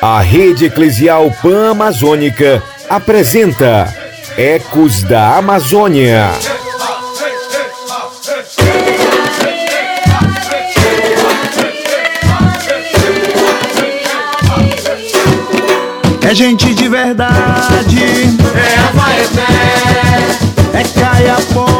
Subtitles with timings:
[0.00, 3.94] A Rede Eclesial Pan-Amazônica apresenta
[4.38, 6.30] Ecos da Amazônia.
[16.24, 17.98] É gente de verdade,
[18.54, 19.46] É Abaeté,
[20.78, 21.71] é Caiapó,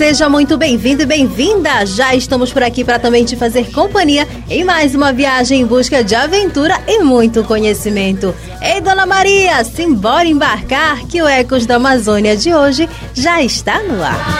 [0.00, 1.84] seja muito bem-vindo e bem-vinda.
[1.84, 6.02] Já estamos por aqui para também te fazer companhia em mais uma viagem em busca
[6.02, 8.34] de aventura e muito conhecimento.
[8.62, 14.02] Ei, Dona Maria, simbora embarcar que o Ecos da Amazônia de hoje já está no
[14.02, 14.38] ar.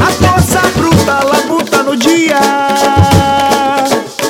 [0.00, 2.38] A força bruta, labuta no dia.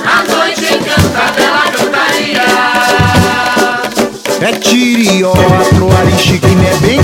[0.05, 2.43] A noite encanta bela cantaria.
[4.41, 7.02] É tirió, atroarixe, que me é bem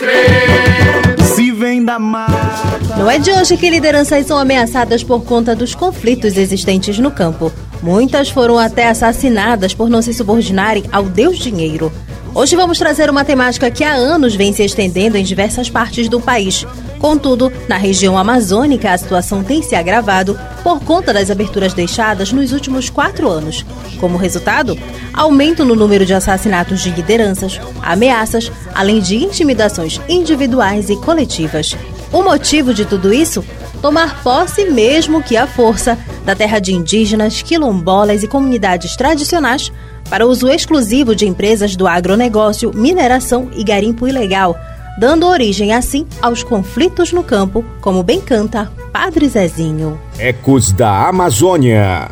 [0.00, 1.22] crer.
[1.36, 2.96] Se vem da mata.
[2.96, 7.52] Não é de hoje que lideranças são ameaçadas por conta dos conflitos existentes no campo.
[7.82, 11.92] Muitas foram até assassinadas por não se subordinarem ao Deus Dinheiro.
[12.34, 16.20] Hoje vamos trazer uma temática que há anos vem se estendendo em diversas partes do
[16.20, 16.64] país.
[16.98, 22.52] Contudo, na região amazônica, a situação tem se agravado por conta das aberturas deixadas nos
[22.52, 23.64] últimos quatro anos.
[24.00, 24.78] Como resultado,
[25.12, 31.76] aumento no número de assassinatos de lideranças, ameaças, além de intimidações individuais e coletivas.
[32.10, 33.44] O motivo de tudo isso?
[33.82, 39.70] Tomar posse, mesmo que à força, da terra de indígenas, quilombolas e comunidades tradicionais
[40.08, 44.56] para uso exclusivo de empresas do agronegócio, mineração e garimpo ilegal,
[44.98, 49.98] dando origem assim aos conflitos no campo, como bem canta Padre Zezinho.
[50.18, 52.10] Ecos da Amazônia.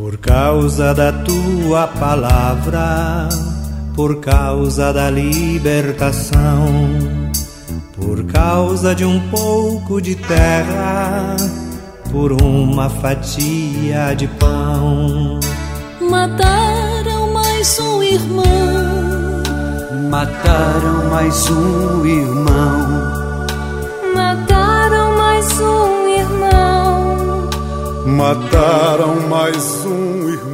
[0.00, 3.28] Por causa da tua palavra,
[3.94, 6.40] por causa da libertação,
[7.94, 11.36] por causa de um pouco de terra,
[12.10, 15.38] por uma fatia de pão.
[16.00, 19.42] Mataram mais um irmão,
[20.08, 22.89] Mataram mais um irmão,
[28.20, 30.49] Mataram mais um irmão.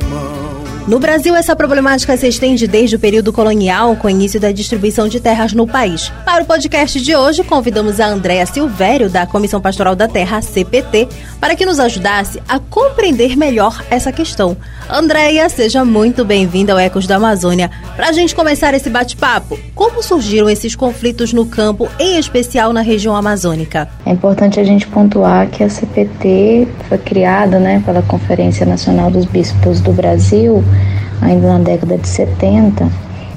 [0.87, 5.09] No Brasil, essa problemática se estende desde o período colonial, com o início da distribuição
[5.09, 6.13] de terras no país.
[6.25, 11.09] Para o podcast de hoje, convidamos a Andréa Silvério, da Comissão Pastoral da Terra, CPT,
[11.41, 14.57] para que nos ajudasse a compreender melhor essa questão.
[14.89, 17.69] Andréia, seja muito bem-vinda ao Ecos da Amazônia.
[17.97, 22.81] Para a gente começar esse bate-papo, como surgiram esses conflitos no campo, em especial na
[22.81, 23.89] região amazônica?
[24.07, 29.25] É importante a gente pontuar que a CPT foi criada né, pela Conferência Nacional dos
[29.25, 30.63] Bispos do Brasil,
[31.21, 32.89] ainda na década de 70,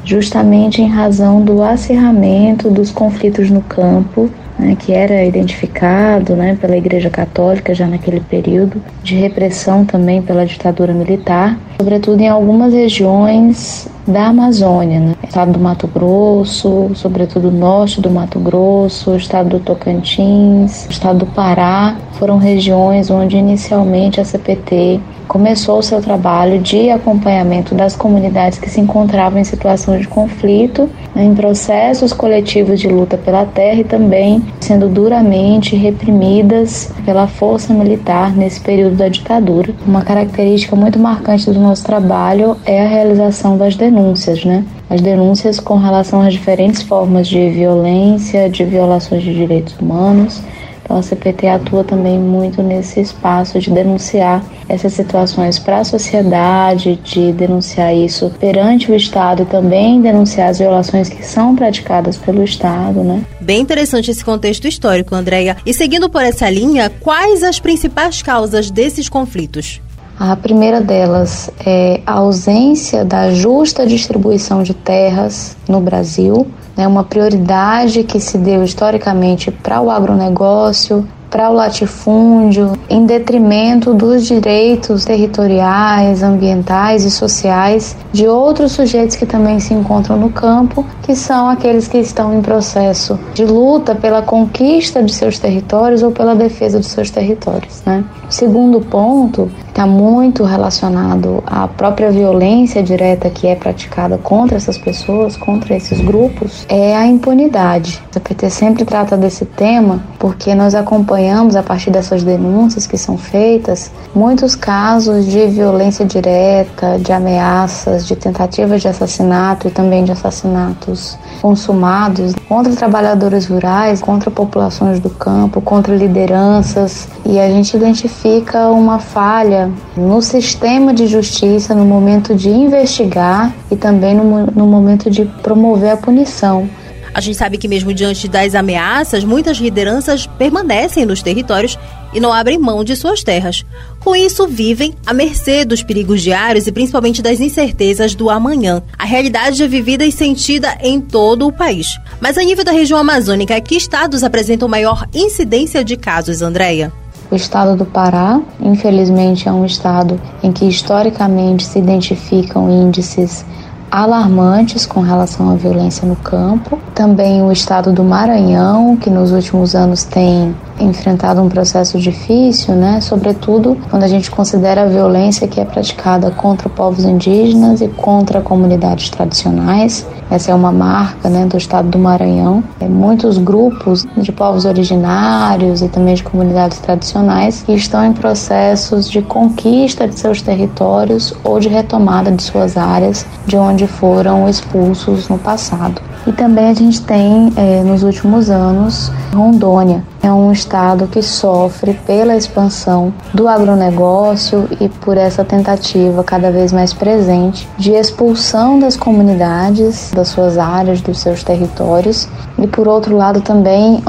[0.04, 6.76] justamente em razão do acirramento dos conflitos no campo, né, que era identificado né, pela
[6.76, 13.88] Igreja Católica já naquele período, de repressão também pela ditadura militar, sobretudo em algumas regiões
[14.06, 15.16] da Amazônia, né?
[15.24, 20.92] estado do Mato Grosso, sobretudo o norte do Mato Grosso, o estado do Tocantins, o
[20.92, 27.76] estado do Pará, foram regiões onde inicialmente a CPT começou o seu trabalho de acompanhamento
[27.76, 33.16] das comunidades que se encontravam em situação de conflito, né, em processos coletivos de luta
[33.16, 39.72] pela terra e também sendo duramente reprimidas pela força militar nesse período da ditadura.
[39.86, 44.66] Uma característica muito marcante do nosso trabalho é a realização das denúncias, né?
[44.90, 50.42] As denúncias com relação às diferentes formas de violência, de violações de direitos humanos.
[50.90, 57.00] Então a CPT atua também muito nesse espaço de denunciar essas situações para a sociedade,
[57.04, 62.44] de denunciar isso perante o Estado e também denunciar as violações que são praticadas pelo
[62.44, 63.24] Estado, né?
[63.40, 65.58] Bem interessante esse contexto histórico, Andréia.
[65.64, 69.80] E seguindo por essa linha, quais as principais causas desses conflitos?
[70.20, 76.46] A primeira delas é a ausência da justa distribuição de terras no Brasil,
[76.76, 83.94] né, uma prioridade que se deu historicamente para o agronegócio, para o latifúndio, em detrimento
[83.94, 90.86] dos direitos territoriais, ambientais e sociais de outros sujeitos que também se encontram no campo,
[91.02, 96.12] que são aqueles que estão em processo de luta pela conquista de seus territórios ou
[96.12, 97.82] pela defesa dos seus territórios.
[97.86, 98.04] Né?
[98.30, 105.36] Segundo ponto, está muito relacionado à própria violência direta que é praticada contra essas pessoas,
[105.36, 108.04] contra esses grupos, é a impunidade.
[108.16, 113.18] A PT sempre trata desse tema porque nós acompanhamos a partir dessas denúncias que são
[113.18, 120.12] feitas muitos casos de violência direta, de ameaças, de tentativas de assassinato e também de
[120.12, 128.70] assassinatos consumados contra trabalhadores rurais, contra populações do campo, contra lideranças e a gente identifica
[128.70, 135.12] uma falha no sistema de justiça no momento de investigar e também no, no momento
[135.12, 136.68] de promover a punição.
[137.14, 141.78] A gente sabe que mesmo diante das ameaças, muitas lideranças permanecem nos territórios
[142.14, 143.64] e não abrem mão de suas terras.
[144.00, 148.82] Com isso, vivem à mercê dos perigos diários e principalmente das incertezas do amanhã.
[148.98, 152.00] A realidade é vivida e sentida em todo o país.
[152.20, 156.92] Mas a nível da região amazônica, que estados apresentam maior incidência de casos, Andréia?
[157.32, 163.46] O estado do Pará, infelizmente, é um estado em que historicamente se identificam índices
[163.92, 166.80] alarmantes com relação à violência no campo.
[166.96, 173.02] Também o estado do Maranhão, que nos últimos anos tem enfrentado um processo difícil, né?
[173.02, 178.42] Sobretudo quando a gente considera a violência que é praticada contra povos indígenas e contra
[178.42, 180.06] comunidades tradicionais.
[180.32, 182.64] Essa é uma marca, né, do estado do Maranhão.
[182.80, 189.10] É, muitos grupos de povos originários e também de comunidades tradicionais que estão em processos
[189.10, 195.28] de conquista de seus territórios ou de retomada de suas áreas de onde foram expulsos
[195.30, 196.09] no passado.
[196.30, 200.04] E também a gente tem, é, nos últimos anos, Rondônia.
[200.22, 206.72] É um estado que sofre pela expansão do agronegócio e por essa tentativa cada vez
[206.72, 212.28] mais presente de expulsão das comunidades das suas áreas, dos seus territórios,
[212.60, 214.00] e por outro lado também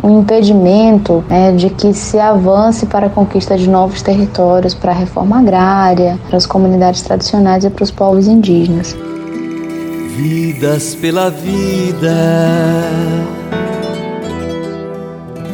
[0.00, 4.94] um impedimento né, de que se avance para a conquista de novos territórios para a
[4.94, 8.94] reforma agrária, para as comunidades tradicionais e para os povos indígenas.
[10.18, 12.10] Vidas pela vida.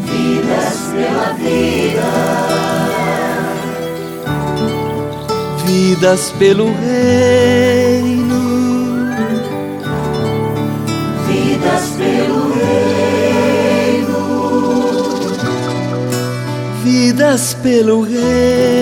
[0.06, 2.08] Vidas pela vida.
[5.66, 8.40] Vidas pelo reino.
[11.28, 14.18] Vidas pelo reino.
[16.82, 18.73] Vidas pelo reino.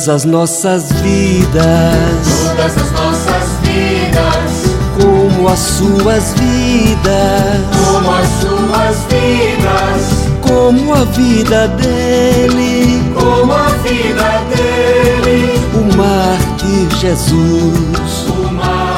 [0.00, 4.64] Todas as nossas vidas, Todas as nossas vidas,
[4.98, 10.00] como as suas vidas, como as suas vidas,
[10.40, 18.26] como a vida dele, como a vida dele, o mártir Jesus.
[18.26, 18.89] o mártir Jesus.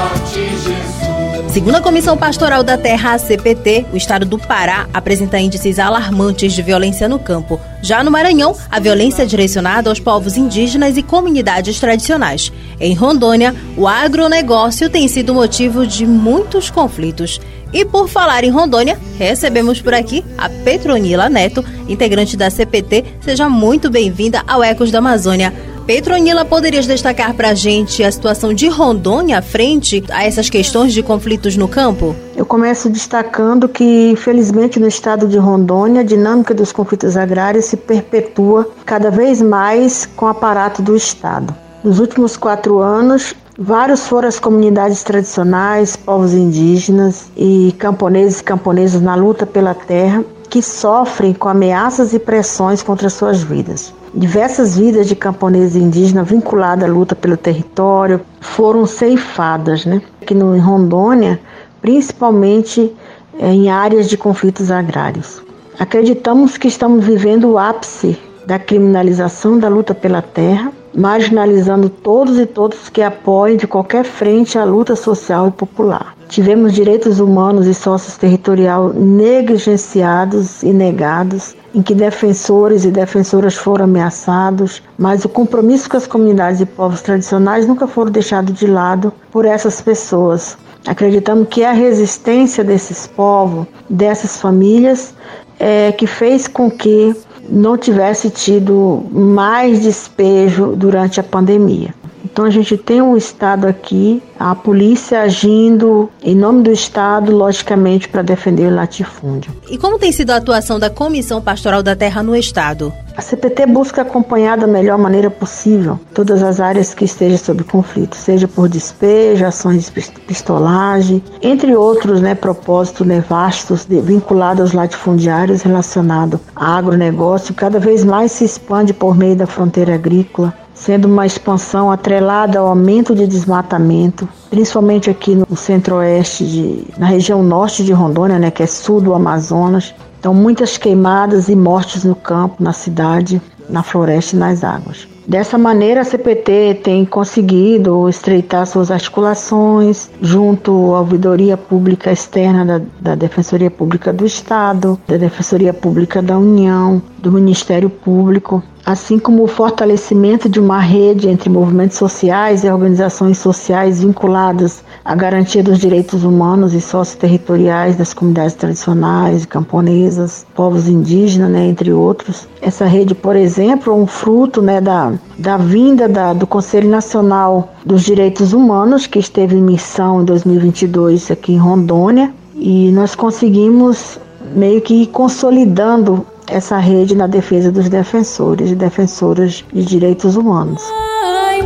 [1.53, 6.55] Segundo a Comissão Pastoral da Terra, a CPT, o estado do Pará apresenta índices alarmantes
[6.55, 7.61] de violência no campo.
[7.83, 12.51] Já no Maranhão, a violência é direcionada aos povos indígenas e comunidades tradicionais.
[12.81, 17.39] Em Rondônia, o agronegócio tem sido motivo de muitos conflitos.
[17.71, 23.05] E por falar em Rondônia, recebemos por aqui a Petronila Neto, integrante da CPT.
[23.21, 25.53] Seja muito bem-vinda ao Ecos da Amazônia.
[25.87, 31.03] Petronila, poderias destacar para a gente a situação de Rondônia frente a essas questões de
[31.03, 32.15] conflitos no campo?
[32.36, 37.77] Eu começo destacando que, infelizmente, no estado de Rondônia, a dinâmica dos conflitos agrários se
[37.77, 41.53] perpetua cada vez mais com o aparato do Estado.
[41.82, 49.03] Nos últimos quatro anos, vários foram as comunidades tradicionais, povos indígenas e camponeses e camponesas
[49.03, 53.91] na luta pela terra que sofrem com ameaças e pressões contra suas vidas.
[54.15, 60.03] Diversas vidas de camponeses indígenas vinculadas à luta pelo território foram ceifadas, né?
[60.21, 61.41] Aqui no em Rondônia,
[61.81, 62.94] principalmente
[63.39, 65.43] eh, em áreas de conflitos agrários.
[65.79, 72.46] Acreditamos que estamos vivendo o ápice da criminalização da luta pela terra, marginalizando todos e
[72.46, 76.15] todas que apoiem de qualquer frente a luta social e popular.
[76.29, 83.84] Tivemos direitos humanos e sócios territorial negligenciados e negados, em que defensores e defensoras foram
[83.84, 89.13] ameaçados, mas o compromisso com as comunidades e povos tradicionais nunca foram deixados de lado
[89.31, 90.56] por essas pessoas.
[90.87, 95.15] Acreditamos que a resistência desses povos, dessas famílias,
[95.61, 97.15] é, que fez com que
[97.53, 101.94] não tivesse tido mais despejo durante a pandemia.
[102.25, 108.09] Então a gente tem um Estado aqui, a polícia agindo em nome do Estado, logicamente,
[108.09, 109.53] para defender o latifúndio.
[109.69, 112.91] E como tem sido a atuação da Comissão Pastoral da Terra no Estado?
[113.15, 118.17] A CPT busca acompanhar da melhor maneira possível todas as áreas que estejam sob conflito,
[118.17, 126.41] seja por despejo, ações de pistolagem, entre outros né, propósitos nevastos vinculados aos latifundiários relacionados
[126.57, 131.91] a agronegócio, cada vez mais se expande por meio da fronteira agrícola, sendo uma expansão
[131.91, 138.51] atrelada ao aumento de desmatamento, principalmente aqui no centro-oeste, na região norte de Rondônia, né,
[138.51, 143.82] que é sul do Amazonas, então, muitas queimadas e mortes no campo, na cidade, na
[143.82, 145.08] floresta e nas águas.
[145.26, 152.84] Dessa maneira, a CPT tem conseguido estreitar suas articulações junto à ouvidoria pública externa da,
[153.00, 159.44] da, Defensoria Pública do Estado, da Defensoria Pública da União, do Ministério Público, assim como
[159.44, 165.79] o fortalecimento de uma rede entre movimentos sociais e organizações sociais vinculadas à garantia dos
[165.79, 172.48] direitos humanos e socioterritoriais das comunidades tradicionais, camponesas, povos indígenas, né, entre outros.
[172.60, 177.72] Essa rede, por exemplo, é um fruto né, da, da vinda da, do Conselho Nacional
[177.84, 184.19] dos Direitos Humanos, que esteve em missão em 2022 aqui em Rondônia, e nós conseguimos
[184.55, 190.82] meio que consolidando essa rede na defesa dos defensores e defensoras de direitos humanos.
[191.25, 191.63] Ai,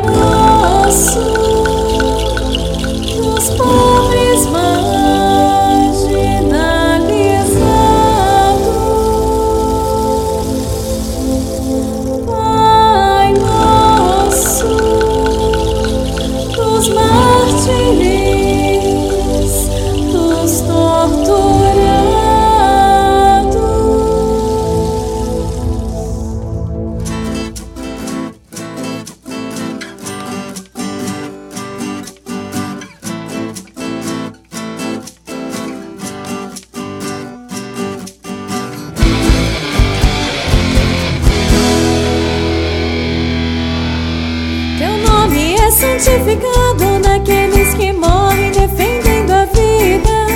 [45.76, 50.26] santificado naqueles que morrem defendendo a vida.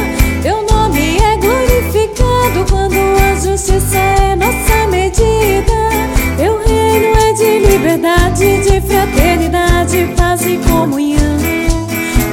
[0.43, 5.73] Teu nome é glorificado quando a justiça é nossa medida.
[6.37, 11.39] Teu reino é de liberdade, de fraternidade, paz e comunhão.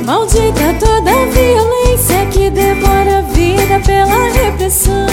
[0.06, 5.08] Maldita toda violência que devora a vida pela repressão.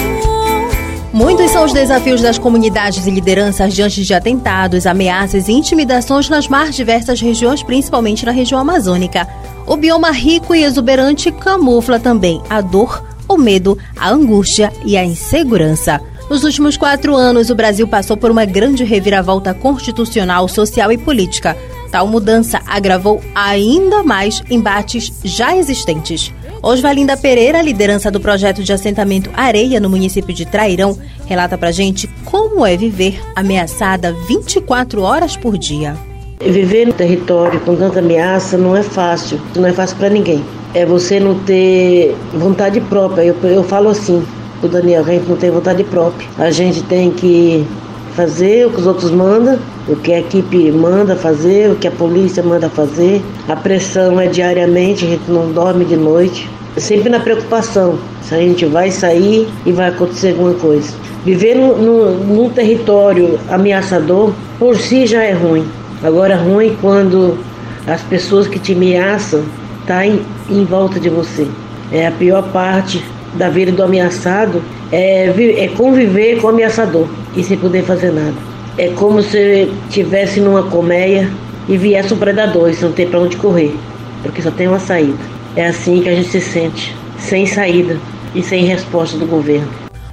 [1.14, 6.48] Muitos são os desafios das comunidades e lideranças diante de atentados, ameaças e intimidações nas
[6.48, 9.24] mais diversas regiões, principalmente na região amazônica.
[9.64, 15.04] O bioma rico e exuberante camufla também a dor, o medo, a angústia e a
[15.04, 16.00] insegurança.
[16.28, 21.56] Nos últimos quatro anos, o Brasil passou por uma grande reviravolta constitucional, social e política.
[21.92, 26.34] Tal mudança agravou ainda mais embates já existentes.
[26.64, 32.08] Osvalinda Pereira, liderança do projeto de assentamento Areia no município de Trairão, relata pra gente
[32.24, 35.94] como é viver ameaçada 24 horas por dia.
[36.40, 40.42] Viver no território com tanta ameaça não é fácil, não é fácil para ninguém.
[40.72, 43.22] É você não ter vontade própria.
[43.24, 44.24] Eu, eu falo assim,
[44.62, 46.26] o Daniel, a gente não tem vontade própria.
[46.38, 47.66] A gente tem que
[48.14, 51.90] fazer o que os outros mandam, o que a equipe manda fazer, o que a
[51.90, 53.22] polícia manda fazer.
[53.48, 56.48] A pressão é diariamente, a gente não dorme de noite.
[56.76, 60.92] Sempre na preocupação se a gente vai sair e vai acontecer alguma coisa.
[61.24, 65.64] Viver num, território ameaçador por si já é ruim.
[66.02, 67.38] Agora, ruim quando
[67.86, 69.40] as pessoas que te ameaçam
[69.80, 71.46] estão tá em, em volta de você.
[71.92, 73.02] É a pior parte
[73.34, 78.34] da vida do ameaçado é, é conviver com o ameaçador e sem poder fazer nada.
[78.76, 81.30] É como se estivesse numa colmeia
[81.68, 83.74] e viesse um predador e você não tem para onde correr,
[84.22, 85.33] porque só tem uma saída.
[85.56, 87.98] É assim que a gente se sente, sem saída
[88.34, 89.68] e sem resposta do governo.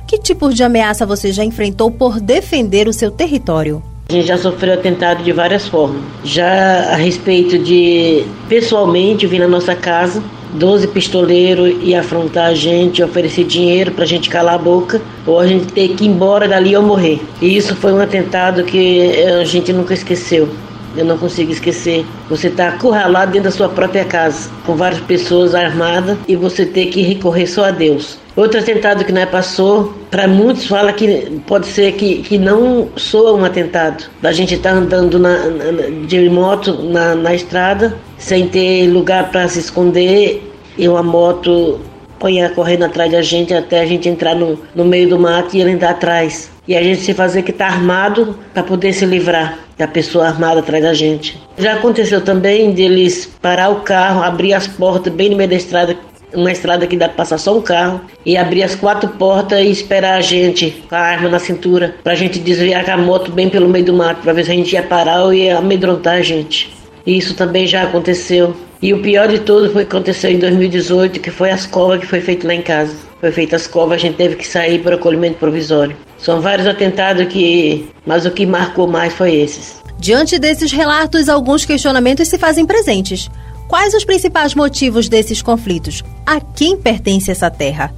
[0.08, 3.82] Que tipo de ameaça você já enfrentou por defender o seu território?
[4.10, 6.02] A gente já sofreu atentado de várias formas.
[6.24, 10.22] Já a respeito de pessoalmente vir na nossa casa
[10.54, 15.40] 12 pistoleiros e afrontar a gente, oferecer dinheiro para a gente calar a boca, ou
[15.40, 17.22] a gente ter que ir embora dali ou morrer.
[17.42, 20.50] E isso foi um atentado que a gente nunca esqueceu.
[20.96, 22.06] Eu não consigo esquecer.
[22.30, 26.88] Você está acurralado dentro da sua própria casa, com várias pessoas armadas, e você ter
[26.88, 28.20] que recorrer só a Deus.
[28.36, 33.34] Outro atentado que nós passou, para muitos fala que pode ser que, que não soa
[33.34, 34.06] um atentado.
[34.22, 35.72] Da gente estar tá andando na, na,
[36.08, 40.42] de moto na, na estrada, sem ter lugar para se esconder,
[40.78, 41.80] e uma moto
[42.22, 45.62] põe correndo atrás da gente até a gente entrar no, no meio do mato e
[45.62, 46.51] ele entrar atrás.
[46.68, 50.60] E a gente se fazer que tá armado para poder se livrar da pessoa armada
[50.60, 51.42] atrás da gente.
[51.58, 55.98] Já aconteceu também deles parar o carro, abrir as portas bem no meio da estrada,
[56.34, 59.72] uma estrada que dá para passar só um carro, e abrir as quatro portas e
[59.72, 63.50] esperar a gente com a arma na cintura, pra gente desviar com a moto bem
[63.50, 66.22] pelo meio do mato, pra ver se a gente ia parar ou ia amedrontar a
[66.22, 66.72] gente.
[67.06, 68.56] Isso também já aconteceu.
[68.82, 72.06] E o pior de tudo foi que aconteceu em 2018, que foi as covas que
[72.06, 72.96] foi feito lá em casa.
[73.20, 75.96] Foi feita as covas, a gente teve que sair para o acolhimento provisório.
[76.22, 79.82] São vários atentados que, mas o que marcou mais foi esses.
[79.98, 83.30] Diante desses relatos, alguns questionamentos se fazem presentes.
[83.68, 86.04] Quais os principais motivos desses conflitos?
[86.26, 87.94] A quem pertence essa terra?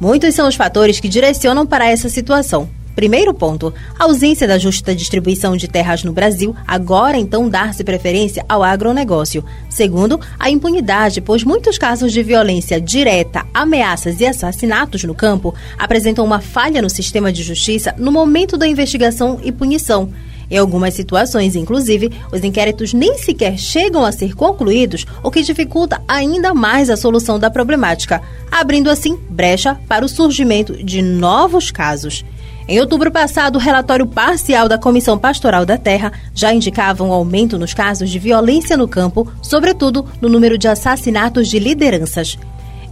[0.00, 2.68] Muitos são os fatores que direcionam para essa situação.
[2.96, 8.42] Primeiro ponto, a ausência da justa distribuição de terras no Brasil, agora então dar-se preferência
[8.48, 9.44] ao agronegócio.
[9.68, 16.24] Segundo, a impunidade, pois muitos casos de violência direta, ameaças e assassinatos no campo apresentam
[16.24, 20.10] uma falha no sistema de justiça no momento da investigação e punição.
[20.50, 26.00] Em algumas situações, inclusive, os inquéritos nem sequer chegam a ser concluídos, o que dificulta
[26.08, 32.24] ainda mais a solução da problemática, abrindo assim brecha para o surgimento de novos casos.
[32.68, 37.56] Em outubro passado, o relatório parcial da Comissão Pastoral da Terra já indicava um aumento
[37.56, 42.36] nos casos de violência no campo, sobretudo no número de assassinatos de lideranças.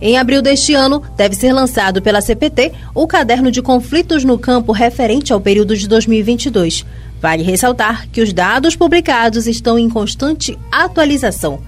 [0.01, 4.71] Em abril deste ano, deve ser lançado pela CPT o caderno de conflitos no campo
[4.71, 6.87] referente ao período de 2022.
[7.21, 11.59] Vale ressaltar que os dados publicados estão em constante atualização.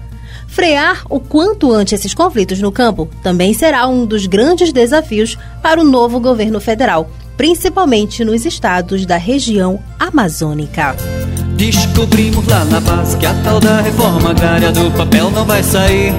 [0.47, 5.81] Frear o quanto antes esses conflitos no campo também será um dos grandes desafios para
[5.81, 10.95] o novo governo federal, principalmente nos estados da região amazônica.
[11.55, 16.13] Descobrimos lá na base que a tal da reforma agrária do papel não vai sair.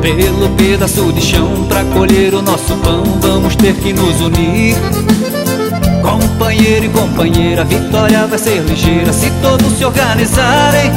[0.00, 4.74] Pelo pedaço de chão pra colher o nosso pão, vamos ter que nos unir.
[6.02, 10.90] Companheiro e companheira, a vitória vai ser ligeira se todos se organizarem.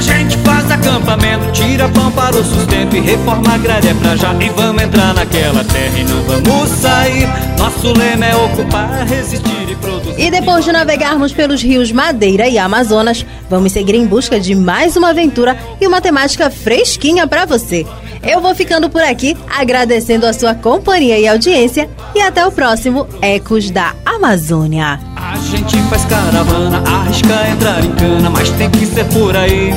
[0.00, 4.34] Gente faz acampamento, tira pão para o sustento e reforma agrária pra já.
[4.40, 7.28] E vamos entrar naquela terra e não vamos sair.
[7.58, 10.14] Nosso lema é ocupar, resistir e produzir.
[10.18, 14.96] E depois de navegarmos pelos rios Madeira e Amazonas, vamos seguir em busca de mais
[14.96, 17.86] uma aventura e uma temática fresquinha para você.
[18.22, 21.88] Eu vou ficando por aqui, agradecendo a sua companhia e audiência.
[22.14, 25.00] E até o próximo Ecos da Amazônia.
[25.16, 29.72] A gente faz caravana, arrisca entrar em cana, mas tem que ser por aí.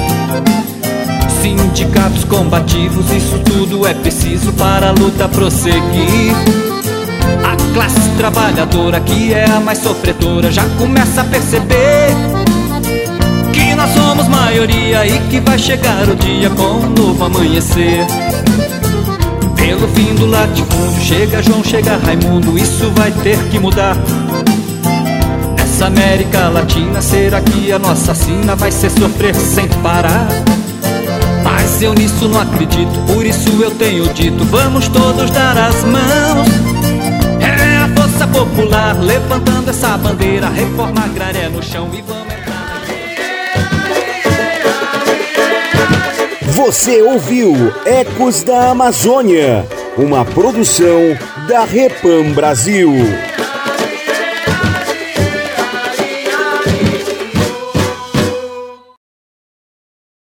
[1.42, 6.36] Sindicatos combativos, isso tudo é preciso para a luta prosseguir.
[7.42, 12.10] A classe trabalhadora, que é a mais sofredora, já começa a perceber
[13.54, 18.06] que nós somos maioria e que vai chegar o dia com um novo amanhecer.
[19.56, 23.96] Pelo fim do latifúndio, chega João, chega Raimundo, isso vai ter que mudar.
[25.84, 30.28] Nessa América Latina, será que a nossa sina vai ser sofrer sem parar?
[31.44, 36.48] Mas eu nisso não acredito, por isso eu tenho dito: vamos todos dar as mãos.
[37.42, 42.82] É a força popular levantando essa bandeira, reforma agrária no chão e vamos entrar.
[46.44, 49.68] Você ouviu Ecos da Amazônia,
[49.98, 51.18] uma produção
[51.50, 52.94] da Repam Brasil.